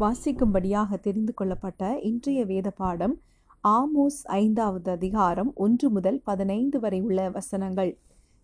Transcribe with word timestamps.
வாசிக்கும்படியாக 0.00 0.96
தெரிந்து 0.96 1.32
கொள்ளப்பட்ட 1.34 1.82
இன்றைய 2.00 2.40
வேத 2.44 2.70
பாடம் 2.70 3.14
ஆமோஸ் 3.64 4.18
ஐந்தாவது 4.24 4.90
அதிகாரம் 4.90 5.50
ஒன்று 5.54 5.90
முதல் 5.90 6.18
பதினைந்து 6.24 6.78
வரை 6.80 7.00
உள்ள 7.00 7.30
வசனங்கள். 7.30 7.90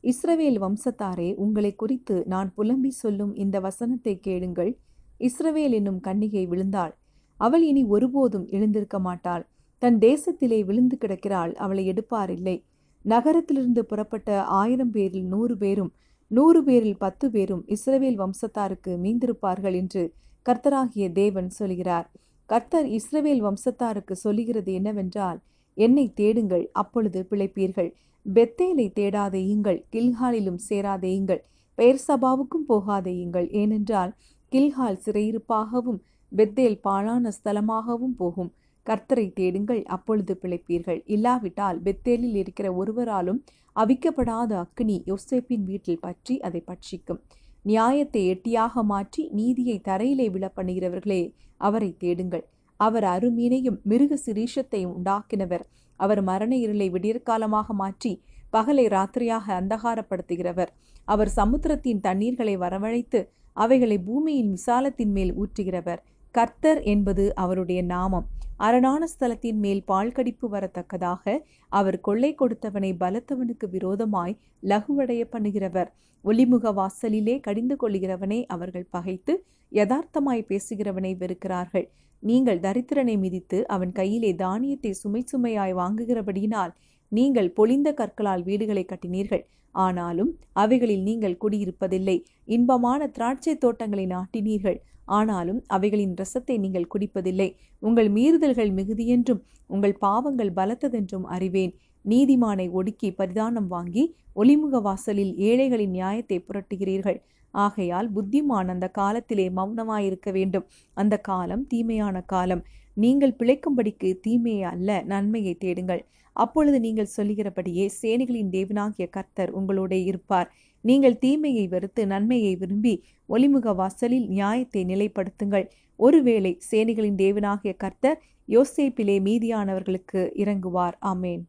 இஸ்ரவேல் 0.04 0.59
வம்சத்தாரே 0.59 1.29
உங்களை 1.35 1.75
குறித்து 1.75 2.17
நான் 2.27 2.51
புலம்பி 2.54 2.90
சொல்லும் 2.90 3.35
இந்த 3.35 3.61
வசனத்தை 3.61 4.14
கேளுங்கள். 4.21 4.72
இஸ்ரவேல் 5.21 5.71
என்னும் 5.71 6.01
கன்னிகை 6.01 6.45
விழுந்தாள். 6.48 6.95
அவள் 7.40 7.62
இனி 7.62 7.84
ஒருபோதும் 7.84 8.46
எழுந்திருக்க 8.46 8.98
மாட்டாள். 8.98 9.45
தன் 9.79 9.98
தேசத்திலே 9.98 10.61
விழுந்து 10.64 10.98
கிடக்கிறாள் 10.98 11.55
அவளை 11.55 11.86
எடுப்பாரில்லை. 11.93 12.57
நகரத்திலிருந்து 13.05 13.84
புறப்பட்ட 13.84 14.43
ஆயிரம் 14.43 14.91
பேரில் 14.91 15.27
நூறு 15.27 15.57
பேரும் 15.57 15.95
நூறு 16.30 16.62
பேரில் 16.64 16.98
பத்து 16.98 17.30
பேரும் 17.30 17.64
இஸ்ரவேல் 17.68 18.21
வம்சத்தாருக்கு 18.23 18.93
மீந்திருப்பார்கள் 19.07 19.75
என்று 19.75 20.05
கர்த்தராகிய 20.46 21.04
தேவன் 21.12 21.50
சொல்கிறார். 21.50 22.06
கர்த்தர் 22.50 22.86
இஸ்ரவேல் 22.96 23.43
வம்சத்தாருக்கு 23.46 24.14
சொல்லுகிறது 24.25 24.71
என்னவென்றால் 24.72 25.39
என்னை 25.76 26.07
தேடுங்கள் 26.12 26.64
அப்பொழுது 26.72 27.21
பிழைப்பீர்கள். 27.30 27.90
பெத்தேலை 28.26 28.86
தேடாதேயுங்கள் 28.99 29.80
கில்ஹாலிலும் 29.94 30.61
சேராதேயுங்கள் 30.68 31.43
பெயர் 31.79 32.02
சபாவுக்கும் 32.08 32.66
போகாதேயுங்கள் 32.69 33.48
ஏனென்றால் 33.61 34.12
கில்ஹால் 34.52 35.00
சிறையிருப்பாகவும் 35.05 36.00
பெத்தேல் 36.33 36.78
பாழான 36.86 37.33
ஸ்தலமாகவும் 37.38 38.14
போகும். 38.20 38.52
கர்த்தரை 38.86 39.27
தேடுங்கள் 39.33 39.83
அப்பொழுது 39.97 40.34
பிழைப்பீர்கள். 40.42 41.00
இல்லாவிட்டால் 41.06 41.78
பெத்தேலில் 41.83 42.38
இருக்கிற 42.42 42.66
ஒருவராலும் 42.74 43.41
அவிக்கப்படாத 43.77 44.52
அக்னி 44.64 44.97
யோசேப்பின் 45.11 45.64
வீட்டில் 45.70 46.02
பற்றி 46.06 46.34
அதை 46.41 46.61
பட்சிக்கும். 46.66 47.20
நியாயத்தை 47.64 48.23
எட்டியாக 48.33 48.83
மாற்றி 48.83 49.23
நீதியை 49.33 49.77
தரையிலே 49.84 50.27
விழப்பண்ணுகிறவர்களே 50.34 51.22
அவரை 51.56 51.91
தேடுங்கள். 51.98 52.45
அவர் 52.81 53.05
அருமீனையும் 53.05 53.78
மிருக 53.83 54.19
சிரீஷத்தையும் 54.27 54.95
உண்டாக்கினவர். 54.98 55.64
அவர் 56.00 56.22
மரண 56.22 56.53
இருளை 56.56 56.88
விடியற்காலமாக 56.91 57.66
மாற்றி 57.72 58.12
பகலை 58.53 58.86
ராத்திரியாக 58.88 59.47
அந்தகாரப்படுத்துகிறவர். 59.61 60.70
அவர் 61.05 61.30
சமுத்திரத்தின் 61.36 62.00
தண்ணீர்களை 62.00 62.55
வரவழைத்து 62.56 63.20
அவைகளை 63.56 63.98
பூமியின் 63.98 64.50
விசாலத்தின் 64.50 65.12
மேல் 65.12 65.33
ஊற்றுகிறவர். 65.34 66.00
கர்த்தர் 66.36 66.80
என்பது 66.92 67.24
அவருடைய 67.42 67.80
நாமம். 67.94 68.27
அரணான 68.66 69.02
ஸ்தலத்தின் 69.12 69.58
மேல் 69.64 69.82
பால் 69.90 70.12
கடிப்பு 70.16 70.46
வரத்தக்கதாக 70.54 71.34
அவர் 71.78 71.98
கொள்ளை 72.06 72.30
கொடுத்தவனை 72.41 72.91
பலத்தவனுக்கு 73.02 73.66
விரோதமாய் 73.74 74.34
லகுவடைய 74.70 75.22
பண்ணுகிறவர். 75.34 75.91
ஒளிமுக 76.24 76.72
வாசலிலே 76.78 77.34
கடிந்து 77.46 77.76
கொள்கிறவனை 77.82 78.38
அவர்கள் 78.54 78.86
பகைத்து 78.91 79.34
யதார்த்தமாய் 79.72 80.48
பேசுகிறவனை 80.50 81.12
வெறுக்கிறார்கள். 81.22 81.86
நீங்கள் 82.22 82.62
தரித்திரனை 82.66 83.16
மிதித்து 83.24 83.58
அவன் 83.74 83.92
கையிலே 83.92 84.30
தானியத்தை 84.44 84.92
சுமை 85.00 85.22
சுமையாய் 85.32 85.74
வாங்குகிறபடியினால் 85.80 86.72
நீங்கள் 87.12 87.50
பொழிந்த 87.58 87.88
கற்களால் 88.00 88.44
வீடுகளை 88.48 88.84
கட்டினீர்கள். 88.92 89.44
ஆனாலும் 89.74 90.30
அவைகளில் 90.62 91.04
நீங்கள் 91.10 91.41
குடியிருப்பதில்லை. 91.42 92.16
இன்பமான 92.56 93.08
திராட்சை 93.16 93.54
தோட்டங்களை 93.64 94.06
நாட்டினீர்கள். 94.06 94.78
ஆனாலும் 95.05 95.62
அவைகளின் 95.66 96.14
ரசத்தை 96.14 96.58
நீங்கள் 96.58 96.91
குடிப்பதில்லை. 96.94 97.48
உங்கள் 97.78 98.08
மீறுதல்கள் 98.08 98.72
மிகுதியென்றும் 98.72 99.42
உங்கள் 99.66 99.97
பாவங்கள் 99.98 100.52
பலத்ததென்றும் 100.52 101.27
அறிவேன். 101.36 101.74
நீதிமானை 102.05 102.70
ஒடுக்கி 102.70 103.10
பரிதானம் 103.10 103.66
வாங்கி 103.66 104.16
ஒளிமுக 104.36 104.80
வாசலில் 104.82 105.36
ஏழைகளின் 105.36 105.91
நியாயத்தை 105.91 106.38
புரட்டுகிறீர்கள். 106.38 107.20
ஆகையால் 107.55 108.08
புத்திமான் 108.12 108.69
அந்த 108.69 108.88
காலத்திலே 108.88 109.50
மௌனமாயிருக்க 109.50 110.32
வேண்டும். 110.32 110.66
அந்த 110.94 111.14
காலம் 111.19 111.66
தீமையான 111.66 112.20
காலம். 112.20 112.64
நீங்கள் 112.97 113.36
பிழைக்கும்படிக்கு 113.38 114.20
தீமையை 114.20 114.62
அல்ல 114.62 115.02
நன்மையை 115.02 115.55
தேடுங்கள். 115.55 116.02
அப்பொழுது 116.32 116.80
நீங்கள் 116.80 117.14
சொல்லுகிறபடியே 117.16 117.84
சேனைகளின் 118.02 118.50
தேவனாகிய 118.50 119.06
கர்த்தர் 119.10 119.50
உங்களோட 119.50 119.92
இருப்பார். 119.92 120.48
நீங்கள் 120.89 121.19
தீமையை 121.19 121.67
வெறுத்து 121.69 122.03
நன்மையை 122.06 122.56
விரும்பி 122.56 122.95
ஒளிமுக 123.28 123.75
வாசலில் 123.75 124.27
நியாயத்தை 124.28 124.84
நிலைப்படுத்துங்கள். 124.84 125.67
ஒருவேளை 125.97 126.53
சேனைகளின் 126.71 127.19
தேவனாகிய 127.22 127.72
கர்த்தர் 127.77 128.19
யோசேப்பிலே 128.49 129.17
மீதியானவர்களுக்கு 129.28 130.22
இறங்குவார். 130.43 130.97
ஆமேன். 131.12 131.43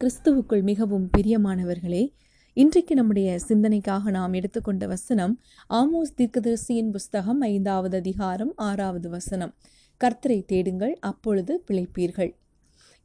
கிறிஸ்துவுக்குள் 0.00 0.62
மிகவும் 0.62 1.06
பிரியமானவர்களே 1.16 2.02
இன்றைக்கு 2.56 2.94
நம்முடைய 2.94 3.38
சிந்தனைக்காக 3.48 4.10
நாம் 4.10 4.32
எடுத்துக்கொண்ட 4.32 4.86
வசனம் 4.86 5.34
ஆமோஸ் 5.70 6.14
தீர்க்கதரிசியின் 6.16 6.90
புஸ்தகம் 6.90 7.40
ஐந்தாவது 7.40 7.96
அதிகாரம் 7.96 8.52
ஆறாவது 8.56 9.08
வசனம். 9.08 9.54
கர்த்தரை 10.00 10.38
தேடுங்கள் 10.44 10.94
அப்பொழுது 11.10 11.64
பிழைப்பீர்கள். 11.68 12.32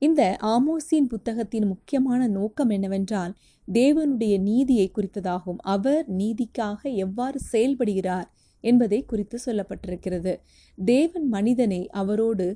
இந்த 0.04 0.22
ஆமோசின் 0.52 1.08
புத்தகத்தின் 1.10 1.66
முக்கியமான 1.68 2.22
நோக்கம் 2.28 2.70
என்னவென்றால் 2.70 3.34
தேவனுடைய 3.68 4.36
நீதியை 4.42 4.88
குறித்ததாகும். 4.90 5.60
அவர் 5.74 6.06
நீதிக்காக 6.18 6.80
எவ்வாறு 7.06 7.40
செயல்படுகிறார் 7.52 8.28
என்பதை 8.64 9.00
குறித்து 9.06 9.38
சொல்லப்பட்டிருக்கிறது. 9.46 10.34
தேவன் 10.78 11.28
மனிதனை 11.28 11.82
அவரோடு 12.02 12.48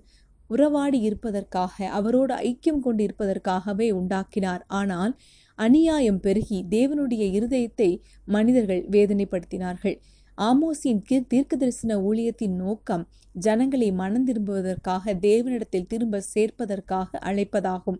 உறவாடி 0.49 0.99
இருப்பதற்காக 0.99 1.87
அவரோடு 1.99 2.33
ஐக்கியம் 2.49 2.79
கொண்டு 2.79 3.01
இருப்பதற்காகவே 3.07 3.87
உண்டாக்கினார். 3.91 4.63
ஆனால் 4.79 5.13
அநியாயம் 5.59 6.19
பெருகி 6.19 6.59
தேவனுடைய 6.69 7.23
இருதயத்தை 7.37 7.89
மனிதர்கள் 8.27 8.83
வேதனைப்படுத்தினார்கள். 8.91 9.97
ஆமோசின் 10.37 11.01
தீர்க்க 11.27 11.55
தரிசன 11.57 11.97
ஊழியத்தின் 11.97 12.55
நோக்கம் 12.55 13.07
ஜனங்களை 13.33 13.91
மனம் 13.91 14.27
திரும்புவதற்காக 14.27 15.13
தேவனிடத்தில் 15.21 15.87
திரும்ப 15.87 16.21
சேர்ப்பதற்காக 16.35 17.19
அழைப்பதாகும். 17.19 17.99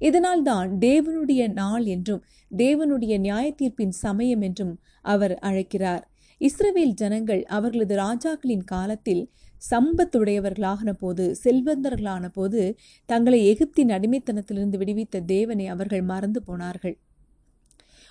இதனால்தான் 0.00 0.70
தேவனுடைய 0.78 1.52
நாள் 1.52 1.84
என்றும் 1.84 2.24
தேவனுடைய 2.56 3.18
நியாய 3.18 3.54
தீர்ப்பின் 3.62 3.88
சமயம் 3.88 4.40
என்றும் 4.40 4.80
அவர் 5.02 5.34
அழைக்கிறார். 5.38 6.08
இஸ்ரவேல் 6.40 6.94
ஜனங்கள் 6.94 7.42
அவர்களது 7.42 7.96
ராஜாக்களின் 7.96 8.64
காலத்தில் 8.64 9.30
சம்பத்துடையவர்களான 9.70 10.92
போது 10.92 11.36
செல்வந்தர்களான 11.44 12.28
போது 12.28 12.76
தங்களை 13.06 13.40
எகிப்தின் 13.52 13.92
அடிமைத்தனத்திலிருந்து 13.96 14.76
விடுவித்த 14.76 15.24
தேவனை 15.24 15.66
அவர்கள் 15.66 16.02
மறந்து 16.02 16.42
போனார்கள். 16.42 16.98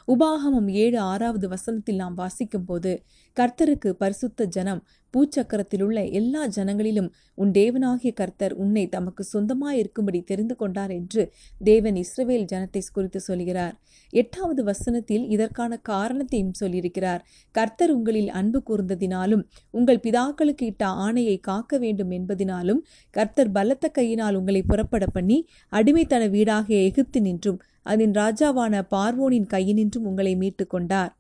உபாகமம் 0.08 0.70
ஏழு 0.76 0.98
ஆறாவது 1.04 1.48
வசனத்தில் 1.48 1.96
நாம் 1.96 2.16
வாசிக்கும் 2.16 2.66
போது 2.66 2.92
கர்த்தருக்கு 3.38 3.90
பரிசுத்த 3.94 4.46
ஜனம் 4.46 4.82
பூச்சக்கரத்தில் 5.14 5.84
உள்ள 5.84 6.00
எல்லா 6.12 6.42
ஜனங்களிலும் 6.48 7.08
உன் 7.36 7.52
தேவனாகிய 7.52 8.12
கர்த்தர் 8.12 8.54
உன்னை 8.54 8.84
தமக்கு 8.88 9.24
சொந்தமாக 9.24 9.74
இருக்கும்படி 9.78 10.20
தெரிந்து 10.24 10.56
கொண்டார் 10.56 10.90
என்று 10.90 11.24
தேவன் 11.62 11.96
இஸ்ரவேல் 11.96 12.48
ஜனத்தை 12.52 12.82
குறித்து 12.94 13.20
சொல்கிறார். 13.20 13.76
எட்டாவது 14.14 14.62
வசனத்தில் 14.64 15.26
இதற்கான 15.28 15.78
காரணத்தையும் 15.84 16.58
சொல்லியிருக்கிறார். 16.62 17.22
கர்த்தர் 17.56 17.92
உங்களில் 17.92 18.32
அன்பு 18.32 18.62
கூர்ந்ததினாலும் 18.70 19.44
உங்கள் 19.72 20.04
பிதாக்களுக்கு 20.04 20.66
இட்ட 20.66 20.86
ஆணையை 21.06 21.38
காக்க 21.40 21.78
வேண்டும் 21.78 22.12
என்பதினாலும் 22.12 22.82
கர்த்தர் 23.16 23.52
பலத்த 23.52 23.88
கையினால் 23.90 24.36
உங்களை 24.36 24.64
புறப்பட 24.64 25.06
பண்ணி 25.14 25.40
அடிமைத்தன 25.74 26.30
வீடாகிய 26.30 26.80
எகிப்து 26.82 27.22
நின்றும் 27.22 27.62
அதன் 27.86 28.14
ராஜாவான 28.14 28.82
பார்வோனின் 28.92 29.48
கையினின்றும் 29.54 30.08
உங்களை 30.12 30.34
மீட்டு 30.36 30.66
கொண்டார் 30.68 31.12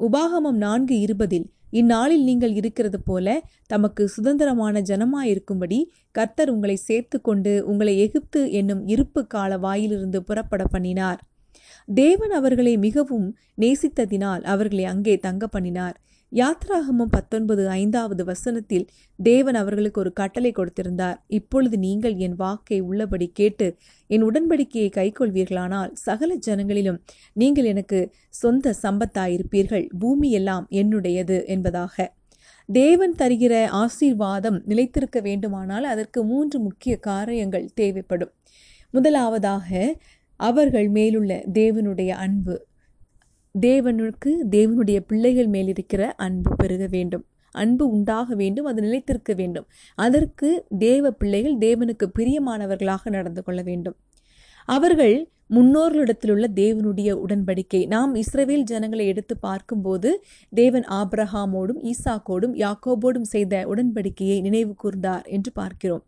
உபாகமம் 0.00 0.58
நான்கு 0.64 0.96
இருபதில் 1.00 1.46
இந்நாளில் 1.70 2.24
நீங்கள் 2.24 2.54
இருக்கிறது 2.54 2.98
போல 3.00 3.28
தமக்கு 3.66 4.02
சுதந்திரமான 4.08 4.80
ஜனமாயிருக்கும்படி 4.80 5.78
கர்த்தர் 6.12 6.50
உங்களை 6.50 6.76
சேர்த்து 6.76 7.16
கொண்டு 7.20 7.52
உங்களை 7.66 7.94
எகிப்து 7.98 8.40
என்னும் 8.50 8.82
இருப்பு 8.86 9.20
கால 9.26 9.58
வாயிலிருந்து 9.58 10.20
புறப்பட 10.22 10.64
பண்ணினார். 10.64 11.20
தேவன் 11.88 12.30
அவர்களை 12.30 12.72
மிகவும் 12.76 13.26
நேசித்ததினால் 13.60 14.42
அவர்களை 14.42 14.84
அங்கே 14.84 15.14
தங்க 15.18 15.46
பண்ணினார். 15.46 15.96
யாத்ராகமம் 16.32 17.10
பத்தொன்பது 17.10 17.68
ஐந்தாவது 17.68 18.24
வசனத்தில் 18.24 18.88
தேவன் 19.16 19.54
அவர்களுக்கு 19.54 20.00
ஒரு 20.00 20.12
கட்டளை 20.12 20.52
கொடுத்திருந்தார். 20.52 21.16
இப்பொழுது 21.26 21.78
நீங்கள் 21.78 22.16
என் 22.16 22.34
வாக்கை 22.34 22.80
உள்ளபடி 22.80 23.30
கேட்டு 23.34 23.76
என் 24.06 24.24
உடன்படிக்கையை 24.24 24.90
கைக்கொள்வீர்களானால் 24.96 25.92
சகல 25.92 26.34
ஜனங்களிலும் 26.46 27.00
நீங்கள் 27.32 27.64
எனக்கு 27.64 28.10
சொந்த 28.28 28.74
சம்பத்தாயிருப்பீர்கள். 28.82 29.88
பூமி 29.98 30.30
எல்லாம் 30.30 30.66
என்னுடையது 30.70 31.46
என்பதாக. 31.46 32.16
தேவன் 32.66 33.14
தருகிற 33.18 33.66
ஆசீர்வாதம் 33.66 34.62
நிலைத்திருக்க 34.66 35.20
வேண்டுமானால் 35.20 35.84
அதற்கு 35.84 36.24
மூன்று 36.24 36.58
முக்கிய 36.58 36.96
காரியங்கள் 36.96 37.70
தேவைப்படும். 37.74 38.32
முதலாவதாக 38.90 39.96
அவர்கள் 40.36 40.88
மேலுள்ள 40.88 41.42
தேவனுடைய 41.52 42.08
அன்பு. 42.08 42.67
தேவனுக்கு 43.60 44.30
தேவனுடைய 44.50 45.00
பிள்ளைகள் 45.00 45.46
மேல் 45.46 45.66
இருக்கிற 45.66 46.12
அன்பு 46.16 46.56
பெருக 46.56 46.86
வேண்டும். 46.90 47.24
அன்பு 47.50 47.90
உண்டாக 47.90 48.34
வேண்டும் 48.34 48.64
அது 48.64 48.82
நிலைத்திருக்க 48.82 49.34
வேண்டும். 49.34 49.66
அதற்கு 49.94 50.64
தேவ 50.78 51.10
பிள்ளைகள் 51.10 51.56
தேவனுக்கு 51.56 52.06
பிரியமானவர்களாக 52.18 53.10
நடந்து 53.10 53.42
கொள்ள 53.42 53.62
வேண்டும். 53.62 53.96
அவர்கள் 54.64 55.28
முன்னோர்களிடத்தில் 55.54 56.30
உள்ள 56.30 56.46
தேவனுடைய 56.54 57.10
உடன்படிக்கை. 57.26 57.86
நாம் 57.86 58.14
இஸ்ரேல் 58.14 58.62
ஜனங்களை 58.62 59.06
எடுத்து 59.06 59.36
பார்க்கும்போது 59.36 60.24
தேவன் 60.50 60.84
ஆப்ரஹாமோடும் 60.90 61.92
ஈசாக்கோடும் 61.92 62.54
யாக்கோபோடும் 62.54 63.22
செய்த 63.22 63.66
உடன்படிக்கையை 63.68 64.40
நினைவு 64.40 64.74
கூர்ந்தார் 64.84 65.26
என்று 65.26 65.52
பார்க்கிறோம். 65.52 66.04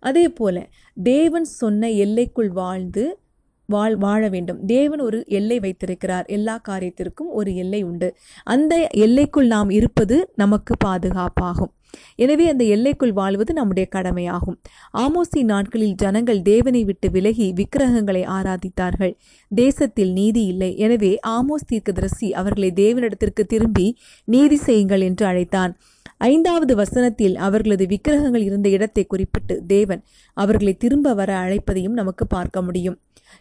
அதே 0.00 0.28
போல 0.28 0.68
தேவன் 0.94 1.44
சொன்ன 1.44 1.90
எல்லைக்குள் 1.90 2.48
வாழ்ந்து 2.48 3.18
வாழ் 3.66 3.96
வாழ 3.96 4.28
வேண்டும். 4.28 4.58
தேவன் 4.66 5.00
ஒரு 5.00 5.24
எல்லை 5.28 5.58
வைத்திருக்கிறார். 5.60 6.26
எல்லா 6.26 6.60
காரியத்திற்கும் 6.68 7.30
ஒரு 7.30 7.54
எல்லை 7.54 7.82
உண்டு. 7.82 8.16
அந்த 8.44 8.74
எல்லைக்குள் 8.92 9.46
நாம் 9.46 9.70
இருப்பது 9.70 10.18
நமக்கு 10.34 10.74
பாதுகாப்பாகும். 10.84 11.72
எனவே 12.14 12.48
அந்த 12.48 12.64
எல்லைக்குள் 12.64 13.12
வாழ்வது 13.12 13.52
நம்முடைய 13.52 13.88
கடமையாகும். 13.88 14.56
ஆமோசி 14.94 15.40
நாட்களில் 15.44 15.94
ஜனங்கள் 15.94 16.42
தேவனை 16.42 16.84
விட்டு 16.84 17.10
விலகி 17.10 17.52
விக்கிரகங்களை 17.52 18.22
ஆராதித்தார்கள். 18.36 19.14
தேசத்தில் 19.50 20.12
நீதி 20.12 20.42
இல்லை. 20.46 20.70
எனவே 20.76 21.12
ஆமோஸ் 21.28 21.68
தீர்க்கதரிசி 21.68 22.32
அவர்களை 22.32 22.70
தேவனிடத்திற்கு 22.74 23.44
திரும்பி 23.46 23.86
நீதி 24.24 24.56
செய்யுங்கள் 24.56 25.00
என்று 25.00 25.26
அழைத்தான். 25.26 25.74
ஐந்தாவது 26.18 26.74
வசனத்தில் 26.76 27.36
அவர்களது 27.36 27.86
விக்கிரகங்கள் 27.86 28.44
இருந்த 28.44 28.68
இடத்தை 28.68 29.04
குறிப்பிட்டு 29.06 29.54
தேவன் 29.66 30.02
அவர்களை 30.36 30.76
திரும்ப 30.76 31.14
வர 31.14 31.32
அழைப்பதையும் 31.38 31.98
நமக்கு 32.00 32.26
பார்க்க 32.26 32.62
முடியும். 32.62 32.98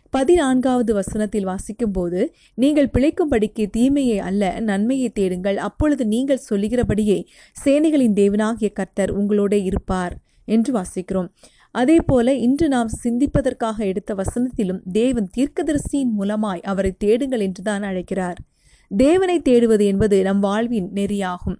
பதினான்காவது 0.10 0.94
வசனத்தில் 0.94 1.48
வாசிக்கும்போது 1.48 2.28
நீங்கள் 2.56 2.90
பிழைக்கும்படிக்கு 2.94 3.70
தீமையை 3.70 4.20
அல்ல 4.20 4.60
நன்மையை 4.60 5.10
தேடுங்கள். 5.10 5.58
அப்பொழுது 5.58 6.06
நீங்கள் 6.06 6.46
சொல்லுகிறபடியே 6.50 7.26
சேனைகளின் 7.66 8.14
தேவனாகிய 8.14 8.72
கர்த்தர் 8.74 9.18
உங்களோட 9.20 9.54
இருப்பார் 9.54 10.16
என்று 10.46 10.72
வாசிக்கிறோம். 10.74 11.30
அதே 11.72 11.98
போல 12.00 12.34
இன்று 12.34 12.68
நாம் 12.68 12.90
சிந்திப்பதற்காக 13.04 13.78
எடுத்த 13.86 14.16
வசனத்திலும் 14.16 14.82
தேவன் 14.92 15.30
தீர்க்கதரிசியின் 15.38 16.14
மூலமாய் 16.20 16.62
அவரை 16.62 16.92
தேடுங்கள் 16.98 17.40
என்றுதான் 17.40 17.84
அழைக்கிறார். 17.84 18.38
தேவனை 18.88 19.40
தேடுவது 19.40 19.86
என்பது 19.86 20.24
நம் 20.24 20.40
வாழ்வின் 20.40 20.92
நெறியாகும். 20.94 21.58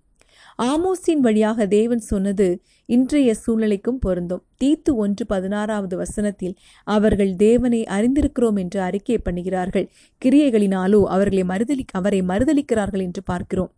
ஆமோஸின் 0.60 1.20
வழியாக 1.20 1.66
தேவன் 1.68 2.00
சொன்னது 2.00 2.48
இன்றைய 2.90 3.30
சூழ்நிலைக்கும் 3.46 4.00
பொருந்தும். 4.00 4.44
தீத்து 4.64 4.92
ஒன்று 4.96 5.26
பதினாறாவது 5.26 5.96
வசனத்தில் 5.98 6.56
அவர்கள் 6.88 7.36
தேவனை 7.36 7.82
அறிந்திருக்கிறோம் 7.84 8.60
என்று 8.60 8.80
அறிக்கை 8.80 9.18
பண்ணுகிறார்கள். 9.26 9.88
கிரியைகளினாலோ 10.22 11.00
அவர்களை 11.16 11.44
மறுதலி 11.44 11.86
அவரை 11.92 12.22
மறுதளிக்கிறார்கள் 12.22 13.02
என்று 13.02 13.24
பார்க்கிறோம். 13.24 13.72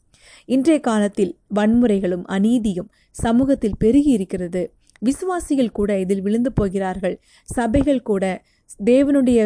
இன்றைய 0.46 0.80
காலத்தில் 0.80 1.34
வன்முறைகளும் 1.56 2.26
அநீதியும் 2.28 2.92
சமூகத்தில் 3.16 3.80
பெருகி 3.80 4.12
இருக்கிறது. 4.12 4.62
விசுவாசிகள் 5.02 5.72
கூட 5.72 6.00
இதில் 6.00 6.22
விழுந்து 6.22 6.52
போகிறார்கள். 6.54 7.16
சபைகள் 7.50 8.02
கூட 8.02 8.24
தேவனுடைய 8.86 9.40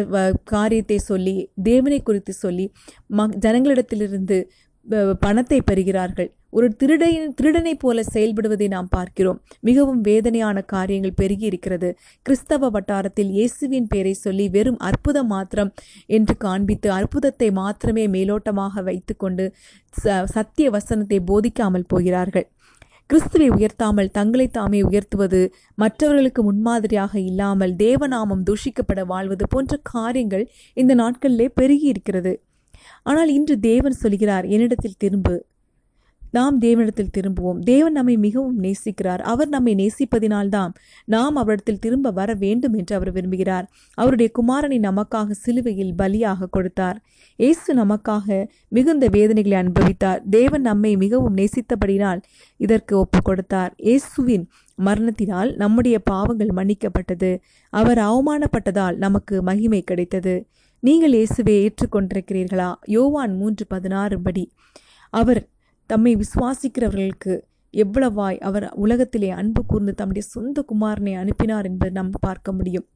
காரியத்தை 0.44 0.96
சொல்லி 0.98 1.34
தேவனை 1.62 1.98
குறித்து 2.02 2.32
சொல்லி 2.32 2.64
ம 3.16 3.26
ஜனங்களிடத்திலிருந்து 3.44 4.38
பணத்தை 5.24 5.58
பெறுகிறார்கள். 5.68 6.28
ஒரு 6.56 6.66
திருடை 6.80 7.10
திருடனை 7.36 7.72
போல 7.82 8.02
செயல்படுவதை 8.14 8.66
நாம் 8.74 8.88
பார்க்கிறோம். 8.94 9.38
மிகவும் 9.68 10.00
வேதனையான 10.08 10.62
காரியங்கள் 10.72 11.18
பெருகி 11.20 11.46
இருக்கிறது 11.50 11.88
கிறிஸ்தவ 12.26 12.70
வட்டாரத்தில் 12.74 13.30
இயேசுவின் 13.36 13.88
பெயரை 13.92 14.14
சொல்லி 14.24 14.46
வெறும் 14.56 14.80
அற்புதம் 14.88 15.30
மாத்திரம் 15.34 15.70
என்று 16.16 16.36
காண்பித்து 16.44 16.90
அற்புதத்தை 16.98 17.48
மாத்திரமே 17.60 18.04
மேலோட்டமாக 18.16 18.84
வைத்துக்கொண்டு 18.88 19.46
சத்திய 20.34 20.66
வசனத்தை 20.76 21.20
போதிக்காமல் 21.30 21.88
போகிறார்கள். 21.94 22.46
கிறிஸ்துவை 23.10 23.48
உயர்த்தாமல் 23.56 24.14
தங்களை 24.16 24.44
தாமே 24.50 24.78
உயர்த்துவது 24.88 25.40
மற்றவர்களுக்கு 25.78 26.42
முன்மாதிரியாக 26.46 27.14
இல்லாமல் 27.30 27.74
தேவநாமம் 27.82 28.46
தூஷிக்கப்பட 28.48 29.00
வாழ்வது 29.10 29.46
போன்ற 29.54 29.76
காரியங்கள் 29.90 30.44
இந்த 30.76 30.92
நாட்களிலே 31.02 31.46
பெருகி 31.58 31.86
இருக்கிறது 31.92 32.32
ஆனால் 33.02 33.28
இன்று 33.28 33.60
தேவன் 33.60 33.92
சொல்கிறார் 33.92 34.44
என்னிடத்தில் 34.44 34.94
திரும்பு. 34.98 35.44
நாம் 36.34 36.60
தேவனிடத்தில் 36.60 37.10
திரும்புவோம். 37.18 37.58
தேவன் 37.58 37.92
நம்மை 37.92 38.16
மிகவும் 38.16 38.62
நேசிக்கிறார். 38.62 39.22
அவர் 39.22 39.48
நம்மை 39.48 39.74
நேசிப்பதினால்தான் 39.74 40.70
நாம் 41.04 41.36
அவரிடத்தில் 41.36 41.78
திரும்ப 41.78 42.10
வர 42.10 42.34
வேண்டும் 42.34 42.74
என்று 42.74 42.94
அவர் 42.96 43.12
விரும்புகிறார். 43.12 43.66
அவருடைய 43.94 44.32
குமாரனை 44.38 44.78
நமக்காக 44.80 45.30
சிலுவையில் 45.30 45.94
பலியாக 45.98 46.48
கொடுத்தார். 46.50 47.00
இயேசு 47.36 47.74
நமக்காக 47.74 48.46
மிகுந்த 48.68 49.08
வேதனைகளை 49.12 49.58
அனுபவித்தார். 49.58 50.22
தேவன் 50.30 50.60
நம்மை 50.60 50.96
மிகவும் 50.96 51.36
நேசித்தபடினால் 51.36 52.22
இதற்கு 52.56 52.98
ஒப்பு 52.98 53.22
கொடுத்தார். 53.22 53.74
இயேசுவின் 53.76 54.48
மரணத்தினால் 54.74 55.54
நம்முடைய 55.56 55.98
பாவங்கள் 55.98 56.52
மன்னிக்கப்பட்டது. 56.56 57.38
அவர் 57.70 57.98
அவமானப்பட்டதால் 57.98 58.96
நமக்கு 58.96 59.42
மகிமை 59.42 59.82
கிடைத்தது. 59.82 60.46
நீங்கள் 60.84 61.12
இயேசுவை 61.12 61.52
ஏற்றுக்கொண்டிருக்கிறீர்களா? 61.58 62.74
யோவான் 62.84 63.36
மூன்று 63.36 63.66
பதினாறு 63.66 64.20
படி. 64.20 64.52
அவர் 65.10 65.48
தம்மை 65.86 66.16
விசுவாசிக்கிறவர்களுக்கு 66.16 67.42
எவ்வளவாய் 67.72 68.38
அவர் 68.38 68.72
உலகத்திலே 68.74 69.30
அன்பு 69.30 69.66
கூர்ந்து 69.66 69.94
தம்முடைய 69.94 70.28
சொந்த 70.28 70.64
குமாரனை 70.72 71.16
அனுப்பினார் 71.16 71.64
என்பதை 71.64 71.94
நாம் 71.94 72.10
பார்க்க 72.20 72.52
முடியும். 72.52 72.86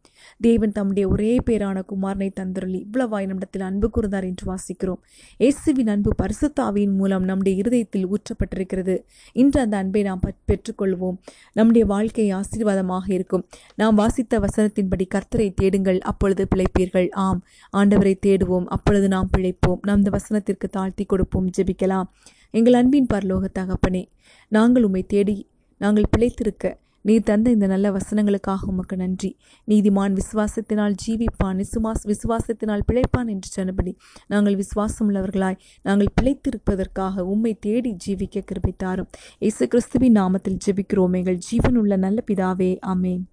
தேவன் 0.40 0.72
தம்முடைய 0.72 1.08
ஒரே 1.08 1.36
பேரான 1.50 1.82
குமாரனை 1.88 2.28
தந்தருளி 2.40 2.86
இவ்வளவாய் 2.90 3.26
நம்மிடத்தில் 3.26 3.62
அன்பு 3.62 3.90
கூர்ந்தார் 3.96 4.24
என்று 4.24 4.54
வாசிக்கிறோம். 4.54 5.00
இயேசுவின் 5.38 5.86
அன்பு 5.86 6.10
பரிசுத்தாவியின் 6.22 6.94
மூலம் 6.94 7.24
நம்முடைய 7.24 7.58
இருதயத்தில் 7.58 8.08
ஊற்றப்பட்டிருக்கிறது. 8.08 8.98
இன்று 9.32 9.60
அந்த 9.60 9.76
அன்பை 9.76 10.02
நாம் 10.02 10.20
பெற்றுக்கொள்வோம். 10.52 11.16
நம்முடைய 11.52 11.86
வாழ்க்கை 11.86 12.32
ஆசீர்வாதமாக 12.32 13.12
இருக்கும். 13.12 13.46
நாம் 13.74 13.94
வாசித்த 13.94 14.40
வசனத்தின்படி 14.40 15.06
கர்த்தரை 15.14 15.52
தேடுங்கள் 15.54 16.00
அப்பொழுது 16.00 16.48
பிழைப்பீர்கள். 16.54 17.08
ஆம் 17.10 17.44
ஆண்டவரை 17.76 18.14
தேடுவோம் 18.26 18.64
அப்பொழுது 18.64 19.08
நாம் 19.08 19.30
பிழைப்போம். 19.36 19.78
நம் 19.82 19.96
இந்த 19.96 20.10
வசனத்திற்கு 20.10 20.68
தாழ்த்தி 20.70 21.04
கொடுப்போம் 21.04 21.50
ஜெபிக்கலாம். 21.58 22.08
எங்கள் 22.50 22.72
அன்பின் 22.72 23.06
பரலோக 23.14 23.44
தகப்பனே 23.58 24.06
நாங்கள் 24.48 24.82
உம்மை 24.82 25.02
தேடி 25.06 25.48
நாங்கள் 25.78 26.10
பிழைத்திருக்க 26.16 26.74
நீர் 27.02 27.22
தந்த 27.22 27.50
இந்த 27.50 27.66
நல்ல 27.66 27.90
வசனங்களுக்காக 27.90 28.66
உமக்கு 28.66 28.96
நன்றி. 28.96 29.36
நீதிமான் 29.68 30.14
விசுவாசத்தினால் 30.14 30.94
ஜீவிப்பான் 31.06 31.58
விசுவாஸ் 31.62 32.04
விசுவாசத்தினால் 32.04 32.82
பிழைப்பான் 32.92 33.28
என்று 33.28 33.48
சொன்னபடி 33.48 33.96
நாங்கள் 34.26 34.56
விசுவாசம் 34.56 35.10
உள்ளவர்களாய் 35.10 35.56
நாங்கள் 35.82 36.12
பிழைத்திருப்பதற்காக 36.20 37.20
உம்மை 37.20 37.58
தேடி 37.58 37.96
ஜீவிக்க 38.06 38.42
கிருபித்தாரும். 38.50 39.10
இயேசு 39.38 39.68
கிறிஸ்துவின் 39.68 40.14
நாமத்தில் 40.14 40.58
ஜெபிக்கிறோம். 40.66 41.16
எங்கள் 41.16 41.38
ஜீவனுள்ள 41.50 41.96
நல்ல 41.96 42.22
பிதாவே 42.26 42.78
ஆமேன். 42.86 43.24